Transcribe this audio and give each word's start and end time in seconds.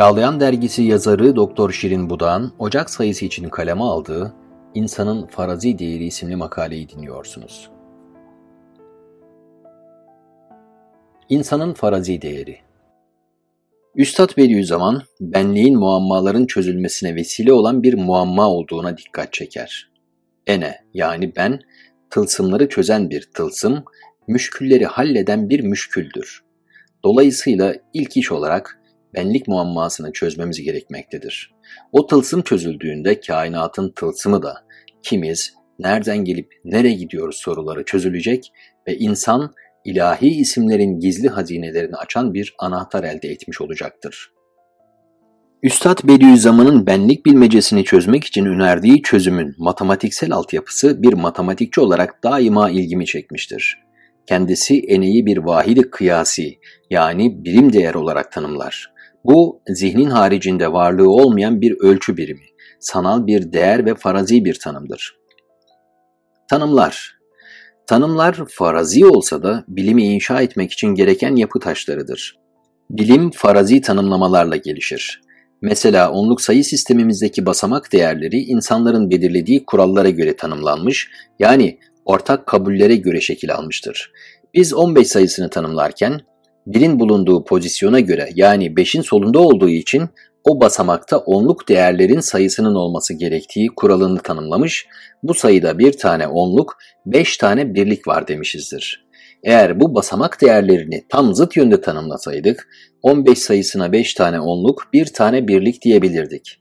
Çağlayan 0.00 0.40
Dergisi 0.40 0.82
yazarı 0.82 1.36
Doktor 1.36 1.70
Şirin 1.72 2.10
Budak'ın 2.10 2.52
Ocak 2.58 2.90
sayısı 2.90 3.24
için 3.24 3.48
kaleme 3.48 3.82
aldığı 3.82 4.34
İnsanın 4.74 5.26
Farazi 5.26 5.78
Değeri 5.78 6.04
isimli 6.04 6.36
makaleyi 6.36 6.88
dinliyorsunuz. 6.88 7.70
İnsanın 11.28 11.74
Farazi 11.74 12.22
Değeri 12.22 12.58
Üstad 13.94 14.36
Bediüzzaman, 14.36 15.02
benliğin 15.20 15.78
muammaların 15.78 16.46
çözülmesine 16.46 17.14
vesile 17.14 17.52
olan 17.52 17.82
bir 17.82 17.94
muamma 17.94 18.48
olduğuna 18.48 18.96
dikkat 18.96 19.32
çeker. 19.32 19.90
Ene 20.46 20.84
yani 20.94 21.36
ben, 21.36 21.60
tılsımları 22.10 22.68
çözen 22.68 23.10
bir 23.10 23.28
tılsım, 23.34 23.84
müşkülleri 24.26 24.86
halleden 24.86 25.48
bir 25.48 25.60
müşküldür. 25.60 26.44
Dolayısıyla 27.04 27.74
ilk 27.94 28.16
iş 28.16 28.32
olarak 28.32 28.79
benlik 29.14 29.48
muammasını 29.48 30.12
çözmemiz 30.12 30.62
gerekmektedir. 30.62 31.54
O 31.92 32.06
tılsım 32.06 32.42
çözüldüğünde 32.42 33.20
kainatın 33.20 33.92
tılsımı 33.96 34.42
da 34.42 34.54
kimiz, 35.02 35.54
nereden 35.78 36.24
gelip 36.24 36.52
nereye 36.64 36.94
gidiyoruz 36.94 37.36
soruları 37.36 37.84
çözülecek 37.84 38.52
ve 38.88 38.96
insan 38.96 39.54
ilahi 39.84 40.28
isimlerin 40.28 41.00
gizli 41.00 41.28
hazinelerini 41.28 41.96
açan 41.96 42.34
bir 42.34 42.54
anahtar 42.58 43.04
elde 43.04 43.28
etmiş 43.28 43.60
olacaktır. 43.60 44.32
Üstad 45.62 45.98
Bediüzzaman'ın 46.04 46.86
benlik 46.86 47.26
bilmecesini 47.26 47.84
çözmek 47.84 48.24
için 48.24 48.46
önerdiği 48.46 49.02
çözümün 49.02 49.54
matematiksel 49.58 50.32
altyapısı 50.32 51.02
bir 51.02 51.12
matematikçi 51.12 51.80
olarak 51.80 52.24
daima 52.24 52.70
ilgimi 52.70 53.06
çekmiştir. 53.06 53.78
Kendisi 54.26 54.80
eneyi 54.80 55.26
bir 55.26 55.36
vahidi 55.36 55.90
kıyasi 55.90 56.58
yani 56.90 57.44
birim 57.44 57.72
değer 57.72 57.94
olarak 57.94 58.32
tanımlar. 58.32 58.92
Bu 59.24 59.62
zihnin 59.68 60.10
haricinde 60.10 60.72
varlığı 60.72 61.10
olmayan 61.10 61.60
bir 61.60 61.76
ölçü 61.80 62.16
birimi, 62.16 62.46
sanal 62.80 63.26
bir 63.26 63.52
değer 63.52 63.86
ve 63.86 63.94
farazi 63.94 64.44
bir 64.44 64.58
tanımdır. 64.58 65.16
Tanımlar 66.48 67.20
Tanımlar 67.90 68.40
farazi 68.48 69.06
olsa 69.06 69.42
da 69.42 69.64
bilimi 69.68 70.04
inşa 70.04 70.40
etmek 70.40 70.72
için 70.72 70.88
gereken 70.88 71.36
yapı 71.36 71.60
taşlarıdır. 71.60 72.38
Bilim 72.90 73.30
farazi 73.30 73.80
tanımlamalarla 73.80 74.56
gelişir. 74.56 75.20
Mesela 75.62 76.10
onluk 76.10 76.40
sayı 76.40 76.64
sistemimizdeki 76.64 77.46
basamak 77.46 77.92
değerleri 77.92 78.36
insanların 78.40 79.10
belirlediği 79.10 79.64
kurallara 79.64 80.10
göre 80.10 80.36
tanımlanmış, 80.36 81.10
yani 81.38 81.78
ortak 82.04 82.46
kabullere 82.46 82.96
göre 82.96 83.20
şekil 83.20 83.54
almıştır. 83.54 84.12
Biz 84.54 84.74
15 84.74 85.08
sayısını 85.08 85.50
tanımlarken 85.50 86.20
birin 86.66 87.00
bulunduğu 87.00 87.44
pozisyona 87.44 88.00
göre 88.00 88.28
yani 88.34 88.66
5'in 88.66 89.02
solunda 89.02 89.38
olduğu 89.38 89.68
için 89.68 90.08
o 90.44 90.60
basamakta 90.60 91.18
onluk 91.18 91.68
değerlerin 91.68 92.20
sayısının 92.20 92.74
olması 92.74 93.14
gerektiği 93.14 93.68
kuralını 93.76 94.22
tanımlamış, 94.22 94.86
bu 95.22 95.34
sayıda 95.34 95.78
bir 95.78 95.92
tane 95.92 96.26
onluk, 96.26 96.76
5 97.06 97.36
tane 97.36 97.74
birlik 97.74 98.08
var 98.08 98.28
demişizdir. 98.28 99.06
Eğer 99.44 99.80
bu 99.80 99.94
basamak 99.94 100.40
değerlerini 100.40 101.04
tam 101.08 101.34
zıt 101.34 101.56
yönde 101.56 101.80
tanımlasaydık, 101.80 102.68
15 103.02 103.38
sayısına 103.38 103.92
5 103.92 104.14
tane 104.14 104.40
onluk, 104.40 104.88
bir 104.92 105.06
tane 105.06 105.48
birlik 105.48 105.82
diyebilirdik. 105.82 106.60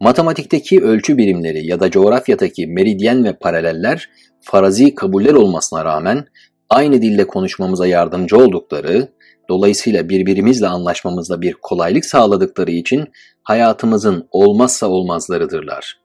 Matematikteki 0.00 0.80
ölçü 0.80 1.16
birimleri 1.16 1.66
ya 1.66 1.80
da 1.80 1.90
coğrafyadaki 1.90 2.66
meridyen 2.66 3.24
ve 3.24 3.32
paraleller 3.32 4.08
farazi 4.40 4.94
kabuller 4.94 5.32
olmasına 5.32 5.84
rağmen 5.84 6.26
aynı 6.70 7.02
dille 7.02 7.26
konuşmamıza 7.26 7.86
yardımcı 7.86 8.36
oldukları, 8.36 9.08
Dolayısıyla 9.52 10.08
birbirimizle 10.08 10.66
anlaşmamızda 10.66 11.40
bir 11.40 11.52
kolaylık 11.52 12.04
sağladıkları 12.04 12.70
için 12.70 13.04
hayatımızın 13.42 14.28
olmazsa 14.30 14.86
olmazlarıdırlar. 14.86 16.00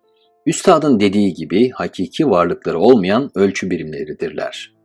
Üstadın 0.46 1.00
dediği 1.00 1.34
gibi 1.34 1.70
hakiki 1.70 2.30
varlıkları 2.30 2.80
olmayan 2.80 3.32
ölçü 3.36 3.70
birimleridirler. 3.70 4.76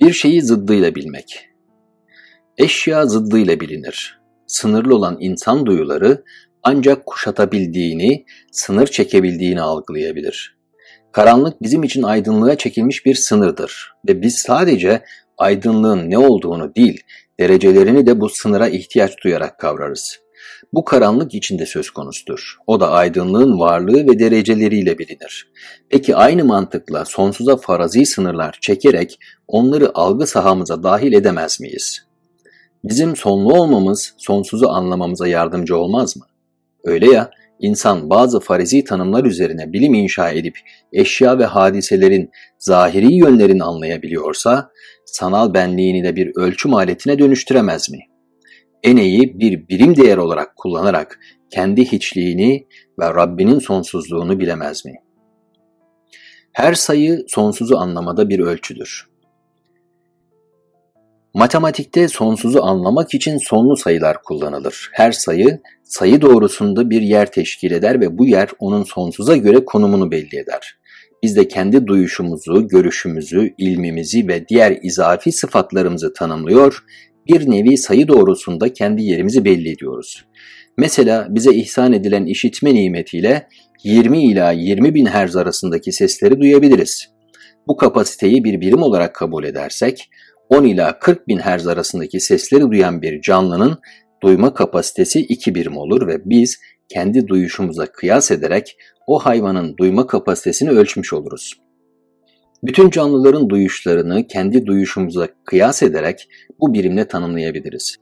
Bir 0.00 0.12
şeyi 0.12 0.42
zıddıyla 0.42 0.94
bilmek. 0.94 1.48
Eşya 2.58 3.06
zıddıyla 3.06 3.60
bilinir. 3.60 4.20
Sınırlı 4.46 4.96
olan 4.96 5.16
insan 5.20 5.66
duyuları 5.66 6.24
ancak 6.62 7.06
kuşatabildiğini, 7.06 8.24
sınır 8.50 8.86
çekebildiğini 8.86 9.60
algılayabilir. 9.60 10.56
Karanlık 11.12 11.62
bizim 11.62 11.82
için 11.82 12.02
aydınlığa 12.02 12.58
çekilmiş 12.58 13.06
bir 13.06 13.14
sınırdır 13.14 13.92
ve 14.08 14.22
biz 14.22 14.34
sadece 14.38 15.02
aydınlığın 15.38 16.10
ne 16.10 16.18
olduğunu 16.18 16.74
değil, 16.74 17.00
derecelerini 17.40 18.06
de 18.06 18.20
bu 18.20 18.28
sınıra 18.28 18.68
ihtiyaç 18.68 19.12
duyarak 19.24 19.58
kavrarız. 19.58 20.22
Bu 20.72 20.84
karanlık 20.84 21.34
içinde 21.34 21.66
söz 21.66 21.90
konusudur. 21.90 22.56
O 22.66 22.80
da 22.80 22.90
aydınlığın 22.90 23.58
varlığı 23.58 24.06
ve 24.06 24.18
dereceleriyle 24.18 24.98
bilinir. 24.98 25.48
Peki 25.88 26.16
aynı 26.16 26.44
mantıkla 26.44 27.04
sonsuza 27.04 27.56
farazi 27.56 28.06
sınırlar 28.06 28.58
çekerek 28.60 29.18
onları 29.48 29.90
algı 29.94 30.26
sahamıza 30.26 30.82
dahil 30.82 31.12
edemez 31.12 31.60
miyiz? 31.60 32.02
Bizim 32.84 33.16
sonlu 33.16 33.54
olmamız 33.54 34.14
sonsuzu 34.18 34.68
anlamamıza 34.68 35.28
yardımcı 35.28 35.76
olmaz 35.76 36.16
mı? 36.16 36.26
Öyle 36.84 37.10
ya, 37.10 37.30
İnsan 37.60 38.10
bazı 38.10 38.40
farizi 38.40 38.84
tanımlar 38.84 39.24
üzerine 39.24 39.72
bilim 39.72 39.94
inşa 39.94 40.30
edip 40.30 40.58
eşya 40.92 41.38
ve 41.38 41.44
hadiselerin 41.44 42.30
zahiri 42.58 43.14
yönlerini 43.14 43.64
anlayabiliyorsa, 43.64 44.70
sanal 45.06 45.54
benliğini 45.54 46.04
de 46.04 46.16
bir 46.16 46.32
ölçüm 46.36 46.74
aletine 46.74 47.18
dönüştüremez 47.18 47.90
mi? 47.90 47.98
Eneyi 48.82 49.40
bir 49.40 49.68
birim 49.68 49.96
değer 49.96 50.16
olarak 50.16 50.56
kullanarak 50.56 51.20
kendi 51.50 51.84
hiçliğini 51.84 52.66
ve 53.00 53.14
Rabbinin 53.14 53.58
sonsuzluğunu 53.58 54.38
bilemez 54.38 54.84
mi? 54.84 54.94
Her 56.52 56.74
sayı 56.74 57.24
sonsuzu 57.28 57.76
anlamada 57.76 58.28
bir 58.28 58.38
ölçüdür. 58.38 59.11
Matematikte 61.34 62.08
sonsuzu 62.08 62.60
anlamak 62.62 63.14
için 63.14 63.38
sonlu 63.38 63.76
sayılar 63.76 64.22
kullanılır. 64.22 64.90
Her 64.92 65.12
sayı, 65.12 65.60
sayı 65.84 66.20
doğrusunda 66.20 66.90
bir 66.90 67.02
yer 67.02 67.32
teşkil 67.32 67.70
eder 67.70 68.00
ve 68.00 68.18
bu 68.18 68.26
yer 68.26 68.48
onun 68.58 68.82
sonsuza 68.82 69.36
göre 69.36 69.64
konumunu 69.64 70.10
belli 70.10 70.38
eder. 70.38 70.78
Biz 71.22 71.36
de 71.36 71.48
kendi 71.48 71.86
duyuşumuzu, 71.86 72.68
görüşümüzü, 72.68 73.54
ilmimizi 73.58 74.28
ve 74.28 74.48
diğer 74.48 74.78
izafi 74.82 75.32
sıfatlarımızı 75.32 76.12
tanımlıyor, 76.12 76.84
bir 77.28 77.50
nevi 77.50 77.78
sayı 77.78 78.08
doğrusunda 78.08 78.72
kendi 78.72 79.02
yerimizi 79.02 79.44
belli 79.44 79.70
ediyoruz. 79.70 80.24
Mesela 80.78 81.26
bize 81.30 81.54
ihsan 81.54 81.92
edilen 81.92 82.26
işitme 82.26 82.74
nimetiyle 82.74 83.48
20 83.84 84.24
ila 84.24 84.52
20 84.52 84.94
bin 84.94 85.06
herz 85.06 85.36
arasındaki 85.36 85.92
sesleri 85.92 86.40
duyabiliriz. 86.40 87.08
Bu 87.66 87.76
kapasiteyi 87.76 88.44
bir 88.44 88.60
birim 88.60 88.82
olarak 88.82 89.14
kabul 89.14 89.44
edersek, 89.44 90.08
10 90.52 90.64
ila 90.64 90.98
40 90.98 91.28
bin 91.28 91.38
herz 91.38 91.66
arasındaki 91.66 92.20
sesleri 92.20 92.70
duyan 92.70 93.02
bir 93.02 93.20
canlının 93.20 93.78
duyma 94.22 94.54
kapasitesi 94.54 95.20
2 95.20 95.54
birim 95.54 95.76
olur 95.76 96.06
ve 96.06 96.18
biz 96.24 96.60
kendi 96.88 97.28
duyuşumuza 97.28 97.86
kıyas 97.86 98.30
ederek 98.30 98.76
o 99.06 99.18
hayvanın 99.18 99.76
duyma 99.76 100.06
kapasitesini 100.06 100.70
ölçmüş 100.70 101.12
oluruz. 101.12 101.60
Bütün 102.62 102.90
canlıların 102.90 103.48
duyuşlarını 103.48 104.26
kendi 104.26 104.66
duyuşumuza 104.66 105.28
kıyas 105.44 105.82
ederek 105.82 106.28
bu 106.60 106.74
birimle 106.74 107.08
tanımlayabiliriz. 107.08 107.96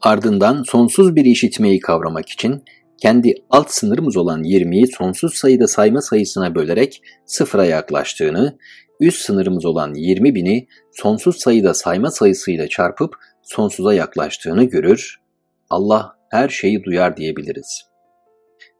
Ardından 0.00 0.62
sonsuz 0.62 1.16
bir 1.16 1.24
işitmeyi 1.24 1.80
kavramak 1.80 2.28
için 2.28 2.62
kendi 3.00 3.34
alt 3.50 3.70
sınırımız 3.70 4.16
olan 4.16 4.42
20'yi 4.42 4.86
sonsuz 4.86 5.34
sayıda 5.34 5.68
sayma 5.68 6.00
sayısına 6.00 6.54
bölerek 6.54 7.02
sıfıra 7.24 7.64
yaklaştığını 7.64 8.58
üst 9.00 9.24
sınırımız 9.24 9.64
olan 9.64 9.94
20 9.94 10.34
bini 10.34 10.66
sonsuz 10.92 11.36
sayıda 11.40 11.74
sayma 11.74 12.10
sayısıyla 12.10 12.68
çarpıp 12.68 13.14
sonsuza 13.42 13.94
yaklaştığını 13.94 14.64
görür, 14.64 15.20
Allah 15.70 16.16
her 16.30 16.48
şeyi 16.48 16.84
duyar 16.84 17.16
diyebiliriz. 17.16 17.90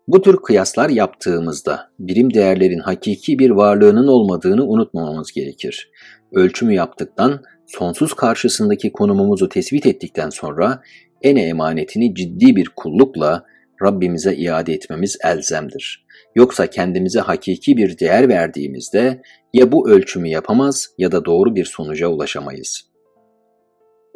Bu 0.09 0.23
tür 0.23 0.37
kıyaslar 0.37 0.91
yaptığımızda 0.91 1.91
birim 1.99 2.35
değerlerin 2.35 2.79
hakiki 2.79 3.39
bir 3.39 3.51
varlığının 3.51 4.07
olmadığını 4.07 4.67
unutmamamız 4.67 5.33
gerekir. 5.33 5.91
Ölçümü 6.33 6.75
yaptıktan, 6.75 7.43
sonsuz 7.67 8.15
karşısındaki 8.15 8.93
konumumuzu 8.93 9.49
tespit 9.49 9.87
ettikten 9.87 10.31
sonra 10.31 10.83
ene 11.23 11.43
emanetini 11.43 12.15
ciddi 12.15 12.57
bir 12.57 12.69
kullukla 12.77 13.45
Rabbimize 13.83 14.35
iade 14.35 14.73
etmemiz 14.73 15.17
elzemdir. 15.25 16.07
Yoksa 16.35 16.67
kendimize 16.67 17.21
hakiki 17.21 17.77
bir 17.77 17.99
değer 17.99 18.29
verdiğimizde 18.29 19.23
ya 19.55 19.73
bu 19.73 19.91
ölçümü 19.91 20.29
yapamaz 20.29 20.89
ya 20.99 21.13
da 21.13 21.25
doğru 21.25 21.55
bir 21.55 21.65
sonuca 21.65 22.09
ulaşamayız. 22.09 22.91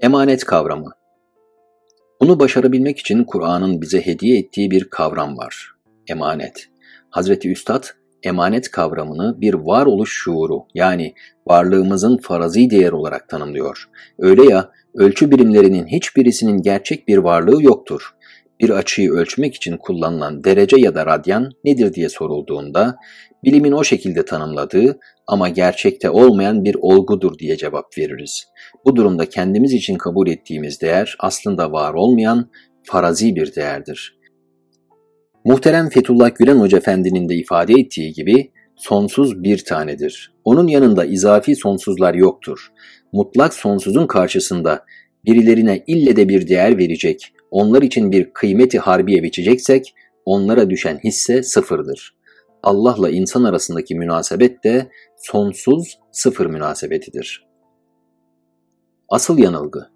Emanet 0.03 0.45
kavramı 0.45 0.91
Bunu 2.21 2.41
başarabilmek 2.41 2.99
için 2.99 3.25
Kur'an'ın 3.25 3.81
bize 3.81 4.07
hediye 4.07 4.39
ettiği 4.39 4.71
bir 4.71 4.85
kavram 4.85 5.39
var. 5.39 5.71
Emanet. 6.09 6.69
Hazreti 7.11 7.51
Üstad 7.51 7.85
emanet 8.23 8.71
kavramını 8.71 9.41
bir 9.41 9.55
varoluş 9.55 10.13
şuuru 10.13 10.67
yani 10.75 11.15
varlığımızın 11.47 12.17
farazi 12.17 12.71
değer 12.71 12.93
olarak 12.93 13.29
tanımlıyor. 13.29 13.89
Öyle 14.19 14.45
ya 14.45 14.71
Ölçü 14.95 15.31
birimlerinin 15.31 15.87
hiçbirisinin 15.87 16.63
gerçek 16.63 17.09
bir 17.09 17.19
varlığı 17.19 17.63
yoktur. 17.63 18.15
Bir 18.61 18.71
açıyı 18.71 19.11
ölçmek 19.11 19.55
için 19.55 19.77
kullanılan 19.77 20.45
derece 20.45 20.77
ya 20.77 20.95
da 20.95 21.07
radyan 21.07 21.51
nedir 21.65 21.95
diye 21.95 22.09
sorulduğunda 22.09 22.97
bilimin 23.45 23.73
o 23.73 23.85
şekilde 23.85 24.25
tanımladığı 24.25 24.99
ama 25.27 25.49
gerçekte 25.49 26.11
olmayan 26.11 26.65
bir 26.65 26.77
olgudur 26.81 27.39
diye 27.39 27.57
cevap 27.57 27.99
veririz. 27.99 28.45
Bu 28.85 28.97
durumda 28.97 29.29
kendimiz 29.29 29.73
için 29.73 29.95
kabul 29.95 30.29
ettiğimiz 30.29 30.81
değer 30.81 31.17
aslında 31.19 31.73
var 31.73 31.95
olmayan 31.95 32.51
farazi 32.83 33.37
bir 33.37 33.55
değerdir. 33.55 34.19
Muhterem 35.45 35.89
Fethullah 35.89 36.35
Gülen 36.35 36.57
Hoca 36.57 36.79
Efendi'nin 36.79 37.29
de 37.29 37.35
ifade 37.35 37.73
ettiği 37.73 38.13
gibi 38.13 38.51
sonsuz 38.77 39.43
bir 39.43 39.65
tanedir. 39.65 40.35
Onun 40.45 40.67
yanında 40.67 41.05
izafi 41.05 41.57
sonsuzlar 41.57 42.15
yoktur. 42.15 42.73
Mutlak 43.13 43.55
sonsuzun 43.55 44.07
karşısında 44.07 44.85
birilerine 45.25 45.85
ille 45.87 46.17
de 46.17 46.29
bir 46.29 46.49
değer 46.49 46.79
verecek, 46.79 47.33
onlar 47.55 47.83
için 47.83 48.13
bir 48.13 48.31
kıymeti 48.33 48.79
harbiye 48.79 49.23
biçeceksek, 49.23 49.95
onlara 50.25 50.71
düşen 50.71 51.01
hisse 51.05 51.43
sıfırdır. 51.43 52.17
Allah'la 52.63 53.11
insan 53.11 53.45
arasındaki 53.45 53.95
münasebet 53.95 54.65
de 54.65 54.91
sonsuz 55.17 55.99
sıfır 56.13 56.47
münasebetidir. 56.47 57.47
Asıl 59.09 59.39
yanılgı 59.39 59.87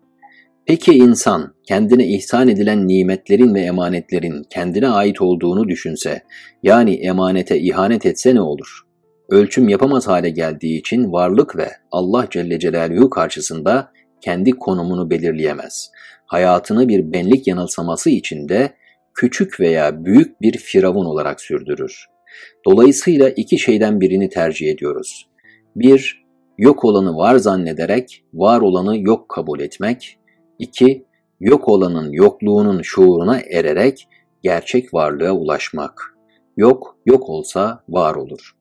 Peki 0.67 0.93
insan 0.93 1.55
kendine 1.69 2.07
ihsan 2.07 2.49
edilen 2.49 2.89
nimetlerin 2.89 3.55
ve 3.55 3.61
emanetlerin 3.61 4.43
kendine 4.51 4.89
ait 4.89 5.21
olduğunu 5.21 5.69
düşünse, 5.69 6.23
yani 6.63 6.95
emanete 6.95 7.59
ihanet 7.61 8.07
etse 8.07 8.35
ne 8.35 8.41
olur? 8.41 8.83
Ölçüm 9.29 9.69
yapamaz 9.69 10.09
hale 10.09 10.31
geldiği 10.31 10.79
için 10.79 11.13
varlık 11.13 11.57
ve 11.57 11.71
Allah 11.91 12.27
Celle 12.31 12.59
Celaluhu 12.59 13.11
karşısında 13.11 13.93
kendi 14.21 14.51
konumunu 14.51 15.11
belirleyemez. 15.11 15.91
Hayatını 16.29 16.89
bir 16.89 17.13
benlik 17.13 17.47
yanılsaması 17.47 18.11
içinde 18.11 18.75
küçük 19.15 19.61
veya 19.61 20.05
büyük 20.05 20.41
bir 20.43 20.59
firavun 20.59 21.05
olarak 21.05 21.41
sürdürür. 21.41 22.07
Dolayısıyla 22.67 23.29
iki 23.29 23.59
şeyden 23.59 24.01
birini 24.01 24.29
tercih 24.29 24.71
ediyoruz. 24.71 25.29
Bir, 25.77 26.25
yok 26.59 26.85
olanı 26.85 27.17
var 27.17 27.37
zannederek 27.37 28.25
var 28.35 28.61
olanı 28.61 28.99
yok 28.99 29.29
kabul 29.29 29.61
etmek. 29.61 30.19
2. 30.59 31.05
Yok 31.41 31.69
olanın 31.69 32.13
yokluğunun 32.13 32.83
şuuruna 32.83 33.41
ererek 33.53 34.09
gerçek 34.43 34.95
varlığa 34.95 35.33
ulaşmak. 35.33 36.17
Yok, 36.57 36.97
yok 37.07 37.29
olsa 37.29 37.85
var 37.89 38.15
olur. 38.15 38.58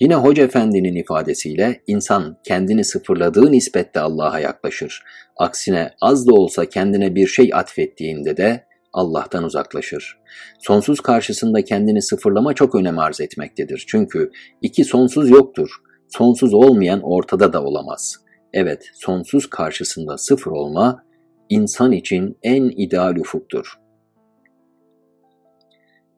Yine 0.00 0.14
Hoca 0.14 0.44
Efendi'nin 0.44 0.94
ifadesiyle 0.94 1.82
insan 1.86 2.36
kendini 2.44 2.84
sıfırladığı 2.84 3.52
nispette 3.52 4.00
Allah'a 4.00 4.40
yaklaşır. 4.40 5.02
Aksine 5.36 5.90
az 6.00 6.26
da 6.26 6.32
olsa 6.34 6.66
kendine 6.66 7.14
bir 7.14 7.26
şey 7.26 7.50
atfettiğinde 7.54 8.36
de 8.36 8.66
Allah'tan 8.92 9.44
uzaklaşır. 9.44 10.18
Sonsuz 10.58 11.00
karşısında 11.00 11.64
kendini 11.64 12.02
sıfırlama 12.02 12.54
çok 12.54 12.74
önem 12.74 12.98
arz 12.98 13.20
etmektedir. 13.20 13.84
Çünkü 13.88 14.30
iki 14.62 14.84
sonsuz 14.84 15.30
yoktur. 15.30 15.70
Sonsuz 16.08 16.54
olmayan 16.54 17.00
ortada 17.02 17.52
da 17.52 17.64
olamaz. 17.64 18.16
Evet, 18.52 18.90
sonsuz 18.94 19.50
karşısında 19.50 20.18
sıfır 20.18 20.50
olma 20.50 21.04
insan 21.48 21.92
için 21.92 22.38
en 22.42 22.64
ideal 22.64 23.16
ufuktur. 23.16 23.74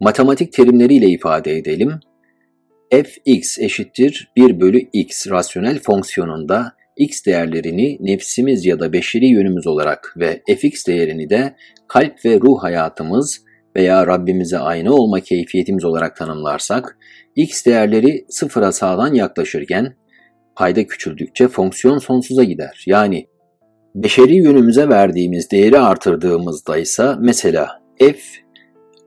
Matematik 0.00 0.52
terimleriyle 0.52 1.06
ifade 1.06 1.56
edelim. 1.56 2.00
Fx 2.90 3.58
eşittir 3.58 4.32
1 4.36 4.60
bölü 4.60 4.78
x 4.92 5.26
rasyonel 5.30 5.78
fonksiyonunda 5.78 6.72
x 6.96 7.24
değerlerini 7.26 7.96
nefsimiz 8.00 8.66
ya 8.66 8.80
da 8.80 8.92
beşeri 8.92 9.26
yönümüz 9.26 9.66
olarak 9.66 10.14
ve 10.16 10.42
fx 10.56 10.86
değerini 10.86 11.30
de 11.30 11.56
kalp 11.88 12.24
ve 12.24 12.40
ruh 12.40 12.62
hayatımız 12.62 13.44
veya 13.76 14.06
Rabbimize 14.06 14.58
aynı 14.58 14.94
olma 14.94 15.20
keyfiyetimiz 15.20 15.84
olarak 15.84 16.16
tanımlarsak, 16.16 16.98
x 17.36 17.66
değerleri 17.66 18.24
sıfıra 18.28 18.72
sağdan 18.72 19.14
yaklaşırken 19.14 19.94
payda 20.56 20.86
küçüldükçe 20.86 21.48
fonksiyon 21.48 21.98
sonsuza 21.98 22.44
gider. 22.44 22.84
Yani 22.86 23.26
Beşeri 23.94 24.36
yönümüze 24.36 24.88
verdiğimiz 24.88 25.50
değeri 25.50 25.78
artırdığımızda 25.78 26.76
ise 26.76 27.14
mesela 27.20 27.82
f 27.98 28.18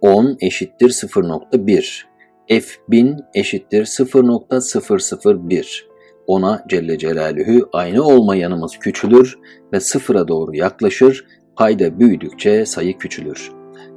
10 0.01 0.37
eşittir 0.41 0.89
0.1, 0.89 2.03
f 2.47 2.65
1000 2.89 3.17
eşittir 3.33 3.85
0.001. 3.85 5.81
Ona 6.27 6.63
Celle 6.69 6.97
Celaluhu 6.97 7.69
aynı 7.73 8.03
olma 8.03 8.35
yanımız 8.35 8.77
küçülür 8.79 9.39
ve 9.73 9.79
sıfıra 9.79 10.27
doğru 10.27 10.55
yaklaşır, 10.55 11.25
payda 11.55 11.99
büyüdükçe 11.99 12.65
sayı 12.65 12.97
küçülür. 12.97 13.51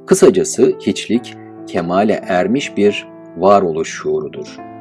Kısacası 0.07 0.73
hiçlik, 0.79 1.33
kemale 1.67 2.21
ermiş 2.27 2.77
bir 2.77 3.07
varoluş 3.37 3.89
şuurudur.'' 3.89 4.74